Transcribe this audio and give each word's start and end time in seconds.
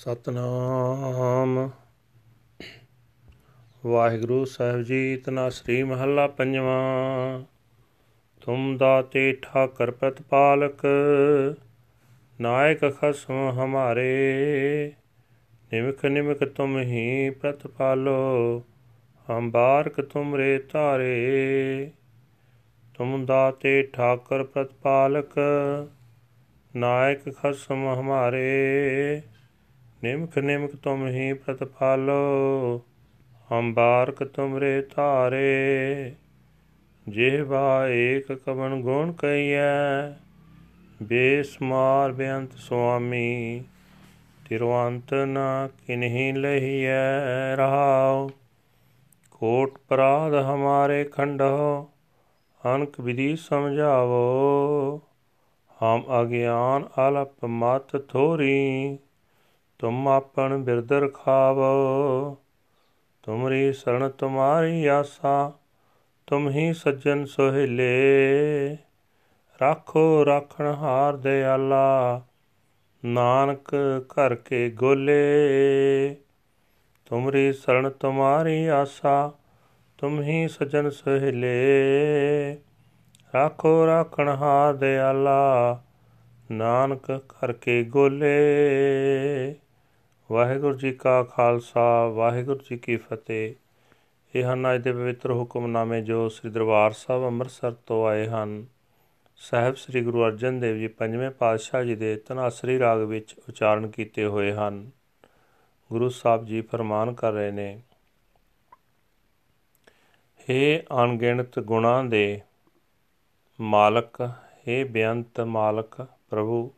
ਸਤਨਾਮ। 0.00 1.70
ਵਾਹਿਗੁਰੂ 3.86 4.44
ਸਾਹਿਬ 4.44 4.82
ਜੀ, 4.82 5.16
ਤਨਾ 5.16 5.50
ਸ੍ਰੀ 5.50 5.82
ਮਹੱਲਾ 5.82 6.26
ਪੰਜਵਾਂ। 6.26 7.42
ਤੁਮ 8.40 8.76
ਦਾਤੇ 8.76 9.38
ਠਾਕਰ 9.42 9.90
ਪ੍ਰਤਪਾਲਕ, 9.90 10.86
ਨਾਇਕ 12.40 12.90
ਖਸਮ 12.90 13.50
ਹਮਾਰੇ। 13.50 14.92
ਨਿਮਕ 15.72 16.04
ਨਿਮਕ 16.04 16.44
ਤੁਮ 16.44 16.78
ਹੀ 16.78 17.30
ਪ੍ਰਤਪਾਲੋ 17.30 18.62
ਹਮ 19.30 19.50
ਬਾਰਕ 19.50 20.00
ਤੁਮਰੇ 20.00 20.64
ਧਾਰੇ। 20.72 21.90
ਤੁਮ 22.94 23.26
ਦਾਤੇ 23.26 23.82
ਠਾਕਰ 23.82 24.44
ਪ੍ਰਤਪਾਲਕ, 24.44 25.38
ਨਾਇਕ 26.76 27.36
ਖਸਮ 27.36 27.94
ਹਮਾਰੇ। 28.00 29.22
ਨਿਮਕ 30.04 30.38
ਨਿਮਕ 30.38 30.76
ਤੁਮ 30.76 31.06
ਹੀ 31.06 31.32
ਪ੍ਰਤਪਾਲੋ 31.32 32.82
ਹਮ 33.52 33.74
ਬਾਰਕ 33.74 34.24
ਤੁਮਰੇ 34.24 34.82
ਧਾਰੇ। 34.96 36.14
ਜਿਹਵਾ 37.08 37.88
ਏਕ 37.88 38.32
ਕਵਨ 38.32 38.82
ਗੁਣ 38.82 39.12
ਕਈਐ 39.12 40.10
ਬੇਸਮਾਰ 41.02 42.12
ਬੇਅੰਤ 42.12 42.52
ਸੁਆਮੀ। 42.52 43.64
ਤਿਰਵੰਤ 44.48 45.14
ਨ 45.14 45.38
ਕਿਨਹੀ 45.86 46.32
ਲਹੀਐ 46.32 47.56
ਰਹਾਉ। 47.56 48.30
ਕੋਟ 49.30 49.78
ਪਰਾਧ 49.88 50.34
ਹਮਾਰੇ 50.34 51.04
ਖੰਡੋ 51.04 51.90
ਅਨਕ 52.74 53.00
ਵਿਧੀ 53.00 53.36
ਸਮਝਾਵੋ। 53.36 55.00
ਹਮ 55.82 56.04
ਅਗਿਆਨ 56.22 56.88
ਅਲਪ 57.08 57.44
ਮਤ 57.44 57.96
ਥੋਰੀ। 58.08 58.98
ਤੁਮ 59.80 60.08
ਆਪਨ 60.08 60.62
ਬਿਰਦ 60.62 60.92
ਰਖਾਵੋ 60.92 62.36
ਤੁਮਰੀ 63.22 63.72
ਸਰਣ 63.72 64.08
ਤੁਮਾਰੀ 64.08 64.86
ਆਸਾ, 64.86 65.52
ਤੁਮ 66.26 66.50
ਹੀ 66.50 66.72
ਸੱਜਣ 66.72 67.24
ਸੋਹਿਲੇ। 67.24 68.76
ਰਾਖੋ 69.60 70.24
ਰਾਖਣ 70.26 70.66
ਹਾਰ 70.66 71.16
ਦਿਆਲਾ, 71.16 72.22
ਨਾਨਕ 73.04 73.74
ਘਰ 74.06 74.34
ਕੇ 74.34 74.70
ਗੋਲੇ। 74.70 76.16
ਤੁਮਰੀ 77.06 77.52
ਸਰਣ 77.52 77.90
ਤੁਮਾਰੀ 77.90 78.66
ਆਸਾ, 78.66 79.32
ਤੁਮ 79.98 80.22
ਹੀ 80.22 80.48
ਸੱਜਣ 80.48 80.90
ਸੋਹਿਲੇ। 80.90 82.58
ਰਾਖੋ 83.34 83.86
ਰਾਖਣ 83.86 84.28
ਹਾਰ 84.28 84.74
ਦਿਆਲਾ, 84.74 85.82
ਨਾਨਕ 86.52 87.10
ਘਰ 87.10 87.52
ਕੇ 87.52 87.82
ਗੋਲੇ। 87.84 89.54
ਵਾਹਿਗੁਰੂ 90.30 90.76
ਜੀ 90.76 90.92
ਕਾ 90.92 91.22
ਖਾਲਸਾ, 91.22 92.06
ਵਾਹਿਗੁਰੂ 92.06 92.58
ਜੀ 92.70 92.76
ਕੀ 92.78 92.96
ਫਤਿਹ। 92.96 93.54
ਇਹ 94.34 94.44
ਹਨ 94.44 94.74
ਅੱਜ 94.74 94.82
ਦੇ 94.82 94.92
ਪਵਿੱਤਰ 94.92 95.30
ਹੁਕਮਨਾਮੇ 95.30 96.00
ਜੋ 96.02 96.28
ਸ੍ਰੀ 96.28 96.50
ਦਰਬਾਰ 96.50 96.92
ਸਾਹਿਬ 96.92 97.24
ਅੰਮ੍ਰਿਤਸਰ 97.24 97.72
ਤੋਂ 97.86 98.06
ਆਏ 98.06 98.26
ਹਨ, 98.28 98.66
ਸਾਹਿਬ 99.36 99.74
ਸ੍ਰੀ 99.74 100.00
ਗੁਰੂ 100.00 100.24
ਅਰਜਨ 100.26 100.60
ਦੇਵ 100.60 100.76
ਜੀ 100.76 100.88
ਪੰਜਵੇਂ 100.88 101.30
ਪਾਤਸ਼ਾਹ 101.30 101.84
ਜੀ 101.84 101.96
ਦੇ 101.96 102.14
ਤਨਾਸਰੀ 102.16 102.78
ਰਾਗ 102.78 103.00
ਵਿੱਚ 103.00 103.34
ਉਚਾਰਨ 103.48 103.88
ਕੀਤੇ 103.90 104.24
ਹੋਏ 104.24 104.52
ਹਨ। 104.52 104.90
ਗੁਰੂ 105.90 106.08
ਸਾਹਿਬ 106.08 106.46
ਜੀ 106.46 106.60
ਫਰਮਾਨ 106.60 107.12
ਕਰ 107.14 107.32
ਰਹੇ 107.32 107.50
ਨੇ, 107.50 107.80
ਹੇ 110.50 110.84
ਅਣਗਿਣਤ 111.02 111.58
ਗੁਣਾਂ 111.60 112.04
ਦੇ 112.04 112.40
ਮਾਲਕ, 113.60 114.22
ਹੇ 114.68 114.84
ਬੇਅੰਤ 114.84 115.40
ਮਾਲਕ 115.40 116.06
ਪ੍ਰਭੂ 116.30 116.70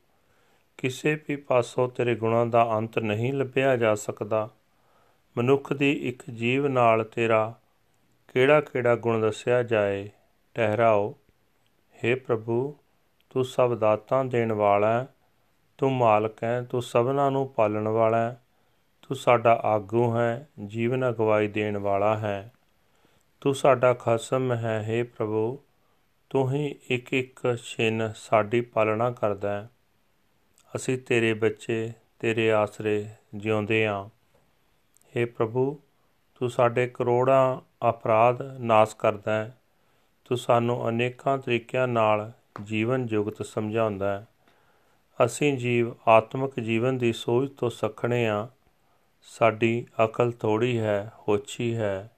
ਕਿਸੇ 0.82 1.14
ਵੀ 1.28 1.36
ਪਾਸੋਂ 1.36 1.88
ਤੇਰੇ 1.88 2.14
ਗੁਣਾਂ 2.14 2.46
ਦਾ 2.46 2.78
ਅੰਤ 2.78 2.98
ਨਹੀਂ 2.98 3.32
ਲੱਭਿਆ 3.32 3.76
ਜਾ 3.76 3.94
ਸਕਦਾ। 3.94 4.50
ਮਨੁੱਖ 5.38 5.72
ਦੀ 5.72 6.08
ਇੱਕ 6.08 6.30
ਜੀਵ 6.30 6.66
ਨਾਲ 6.66 7.04
ਤੇਰਾ 7.04 7.54
ਕਿਹੜਾ 8.32 8.60
ਕਿਹੜਾ 8.60 8.96
ਗੁਣ 8.96 9.20
ਦੱਸਿਆ 9.20 9.62
ਜਾਏ 9.62 10.10
ਟਹਿਰਾਓ 10.54 11.14
हे 12.04 12.20
ਪ੍ਰਭੂ, 12.20 12.76
ਤੂੰ 13.30 13.44
ਸਭ 13.44 13.74
ਦਾਤਾਂ 13.74 14.24
ਦੇਣ 14.24 14.52
ਵਾਲਾ 14.52 15.00
ਹੈ, 15.00 15.08
ਤੂੰ 15.78 15.92
ਮਾਲਕ 15.92 16.44
ਹੈ, 16.44 16.62
ਤੂੰ 16.62 16.82
ਸਭਨਾਂ 16.82 17.30
ਨੂੰ 17.30 17.48
ਪਾਲਣ 17.48 17.88
ਵਾਲਾ 17.88 18.30
ਹੈ, 18.30 18.42
ਤੂੰ 19.02 19.16
ਸਾਡਾ 19.16 19.60
ਆਗੂ 19.64 20.16
ਹੈ, 20.16 20.48
ਜੀਵਨ 20.66 21.08
ਅਗਵਾਈ 21.08 21.48
ਦੇਣ 21.48 21.78
ਵਾਲਾ 21.78 22.18
ਹੈ। 22.18 22.52
ਤੂੰ 23.40 23.54
ਸਾਡਾ 23.54 23.94
ਖਸਮ 23.94 24.52
ਹੈ 24.52 24.86
हे 24.90 25.08
ਪ੍ਰਭੂ, 25.16 25.58
ਤੂੰ 26.30 26.52
ਹੀ 26.52 26.74
ਇੱਕ 26.88 27.12
ਇੱਕ 27.12 27.58
ਛਿਨ 27.64 28.12
ਸਾਡੀ 28.16 28.60
ਪਾਲਣਾ 28.60 29.10
ਕਰਦਾ 29.10 29.62
ਹੈ। 29.62 29.68
ਅਸੀਂ 30.76 30.98
ਤੇਰੇ 30.98 31.34
ਬੱਚੇ, 31.34 31.92
ਤੇਰੇ 32.18 32.52
ਆਸਰੇ 32.52 33.08
ਜਿਉਂਦੇ 33.34 33.86
ਆਂ। 33.86 34.08
हे 34.86 35.30
ਪ੍ਰਭੂ, 35.36 35.78
ਤੂੰ 36.34 36.50
ਸਾਡੇ 36.50 36.90
ਕਰੋੜਾਂ 36.94 37.60
ਅਪਰਾਧ 37.88 38.42
ਨਾਸ 38.42 38.94
ਕਰਦਾ 38.94 39.44
ਹੈ। 39.44 39.58
ਤੂੰ 40.24 40.38
ਸਾਨੂੰ 40.38 40.88
ਅਨੇਕਾਂ 40.88 41.38
ਤਰੀਕਿਆਂ 41.38 41.88
ਨਾਲ 41.88 42.32
ਜੀਵਨ 42.62 43.06
ਜੁਗਤ 43.06 43.46
ਸਮਝਾਉਂਦਾ 43.46 44.20
ਹੈ। 44.20 44.26
ਅਸੀਂ 45.24 45.58
ਜੀਵ 45.58 45.92
ਆਤਮਿਕ 46.08 46.60
ਜੀਵਨ 46.60 46.98
ਦੀ 46.98 47.12
ਸੋਚ 47.12 47.56
ਤੋਂ 47.56 47.70
ਸਖਣੇ 47.70 48.28
ਆ। 48.28 48.48
ਸਾਡੀ 49.22 49.86
ਅਕਲ 50.04 50.32
ਥੋੜੀ 50.32 50.78
ਹੈ, 50.78 51.12
ਹੋਛੀ 51.28 51.76
ਹੈ। 51.76 52.10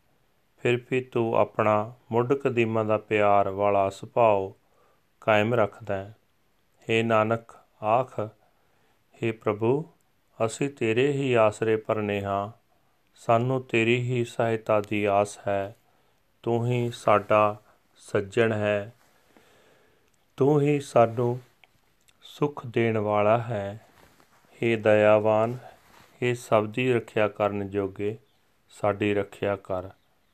ਫਿਰ 0.59 0.81
ਵੀ 0.91 1.00
ਤੂੰ 1.00 1.34
ਆਪਣਾ 1.34 1.93
ਮੁੱਢ 2.12 2.32
ਕਦੀਮਾਂ 2.32 2.84
ਦਾ 2.84 2.98
ਪਿਆਰ 2.98 3.48
ਵਾਲਾ 3.48 3.91
ਸੁਭਾਅ 3.91 4.60
ਕਾਇਮ 5.20 5.54
ਰੱਖਦਾ 5.54 5.97
ਹੈ। 5.97 6.16
हे 6.82 7.06
ਨਾਨਕ, 7.06 7.54
ਆਖ 7.82 8.20
हे 9.17 9.31
ਪ੍ਰਭੂ 9.33 9.83
ਅਸੀਂ 10.39 10.69
ਤੇਰੇ 10.69 11.11
ਹੀ 11.11 11.33
ਆਸਰੇ 11.33 11.75
ਪਰਨੇ 11.75 12.22
ਹਾਂ 12.23 12.51
ਸਾਨੂੰ 13.22 13.61
ਤੇਰੀ 13.63 13.97
ਹੀ 14.01 14.23
ਸਹਾਇਤਾ 14.25 14.79
ਦੀ 14.81 15.03
ਆਸ 15.05 15.38
ਹੈ 15.47 15.75
ਤੂੰ 16.44 16.66
ਹੀ 16.67 16.89
ਸਾਡਾ 16.91 17.55
ਸੱਜਣ 18.03 18.53
ਹੈ 18.53 18.94
ਤੂੰ 20.38 20.61
ਹੀ 20.61 20.79
ਸਾਨੂੰ 20.79 21.39
ਸੁਖ 22.25 22.66
ਦੇਣ 22.66 22.97
ਵਾਲਾ 22.97 23.38
ਹੈ 23.38 23.79
हे 24.61 24.75
ਦਇਆਵਾਨ 24.81 25.57
हे 26.22 26.33
ਸਭ 26.35 26.66
ਦੀ 26.66 26.91
ਰੱਖਿਆ 26.94 27.27
ਕਰਨ 27.27 27.69
ਜੋਗੇ 27.69 28.17
ਸਾਡੀ 28.73 29.13
ਰੱਖਿਆ 29.13 29.55
ਕਰ 29.55 29.89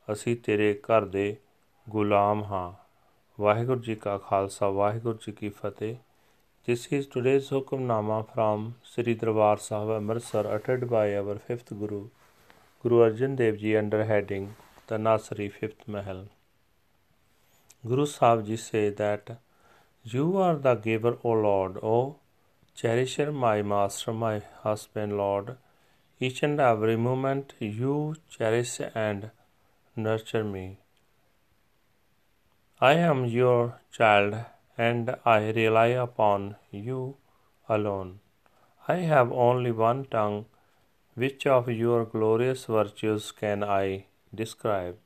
ਅਸੀਂ 0.08 0.36
ਤੇਰੇ 0.36 0.74
ਘਰ 0.84 1.06
ਦੇ 1.06 1.36
ਗੁਲਾਮ 1.88 2.44
ਹਾਂ 2.44 2.72
ਵਾਹਿਗੁਰੂ 3.40 3.80
ਜੀ 3.80 3.96
ਕਾ 3.96 4.18
ਖਾਲਸਾ 4.18 4.70
ਵਾਹਿਗੁਰੂ 4.70 5.18
ਜੀ 5.26 5.32
ਕੀ 5.32 5.50
ਫਤਿਹ 5.50 5.96
This 6.67 6.89
is 6.89 7.07
today's 7.07 7.49
Hukamnama 7.49 8.35
from 8.35 8.75
Sri 8.83 9.15
Darbar 9.15 9.59
Sahib 9.59 9.93
Amritsar 9.93 10.47
uttered 10.47 10.91
by 10.91 11.17
our 11.17 11.37
fifth 11.37 11.71
Guru, 11.71 12.09
Guru 12.83 12.99
Arjan 13.05 13.35
Dev 13.35 13.57
Ji 13.57 13.79
under 13.79 14.05
heading 14.05 14.57
The 14.87 14.99
Nasri 14.99 15.51
Fifth 15.51 15.89
Mahal. 15.89 16.27
Guru 17.89 18.05
Sahib 18.05 18.45
Ji 18.45 18.59
say 18.59 18.91
that 18.91 19.39
You 20.05 20.37
are 20.37 20.57
the 20.57 20.75
giver, 20.75 21.17
O 21.25 21.31
Lord, 21.31 21.79
O 21.83 22.19
cherisher, 22.77 23.33
my 23.33 23.63
master, 23.63 24.13
my 24.13 24.43
husband, 24.63 25.17
Lord. 25.17 25.57
Each 26.21 26.43
and 26.43 26.61
every 26.61 26.97
moment 26.99 27.55
you 27.59 28.17
cherish 28.29 28.81
and 28.95 29.31
nurture 29.97 30.45
me. 30.45 30.77
I 32.83 32.97
am 33.11 33.25
your 33.25 33.81
child 33.91 34.45
and 34.87 35.15
I 35.25 35.51
rely 35.57 35.89
upon 36.03 36.57
you 36.71 37.17
alone. 37.69 38.21
I 38.89 38.97
have 39.11 39.33
only 39.33 39.73
one 39.73 40.07
tongue. 40.15 40.47
Which 41.23 41.47
of 41.47 41.69
your 41.69 42.05
glorious 42.13 42.65
virtues 42.77 43.31
can 43.41 43.65
I 43.65 44.07
describe? 44.35 44.97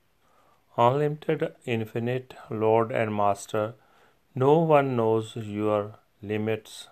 Unlimited, 0.76 1.44
infinite 1.64 2.34
Lord 2.50 2.92
and 2.92 3.16
Master, 3.16 3.74
no 4.34 4.52
one 4.74 4.94
knows 4.96 5.34
your 5.36 5.98
limits. 6.22 6.88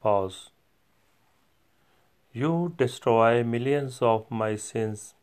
Pause. 0.00 0.50
You 2.32 2.74
destroy 2.78 3.44
millions 3.44 4.00
of 4.00 4.30
my 4.30 4.56
sins 4.56 5.14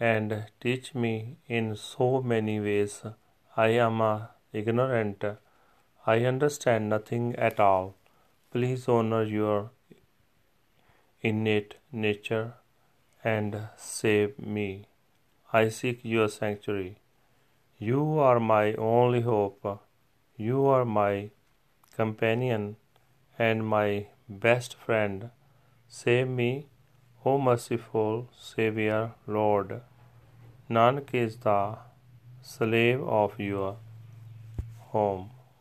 and 0.00 0.46
teach 0.60 0.94
me 0.94 1.36
in 1.46 1.74
so 1.76 2.22
many 2.34 2.60
ways. 2.68 3.02
I 3.56 3.68
am 3.88 4.00
a 4.00 4.30
ignorant 4.52 5.24
I 6.08 6.24
understand 6.24 6.88
nothing 6.88 7.34
at 7.34 7.58
all. 7.58 7.96
Please 8.52 8.88
honor 8.88 9.24
your 9.24 9.70
innate 11.20 11.74
nature 11.90 12.54
and 13.24 13.68
save 13.76 14.38
me. 14.38 14.86
I 15.52 15.68
seek 15.68 16.00
your 16.04 16.28
sanctuary. 16.28 16.98
You 17.78 18.18
are 18.20 18.38
my 18.38 18.74
only 18.74 19.22
hope. 19.22 19.80
You 20.36 20.64
are 20.66 20.84
my 20.84 21.30
companion 21.96 22.76
and 23.36 23.66
my 23.66 24.06
best 24.28 24.76
friend. 24.76 25.30
Save 25.88 26.28
me, 26.28 26.68
O 27.24 27.38
merciful 27.38 28.28
Savior, 28.38 29.12
Lord. 29.26 29.80
Nanak 30.70 31.14
is 31.14 31.38
the 31.38 31.78
slave 32.42 33.02
of 33.02 33.40
your 33.40 33.78
home. 34.92 35.30